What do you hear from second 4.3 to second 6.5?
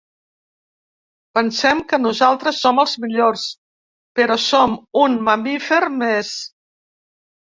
som un mamífer més.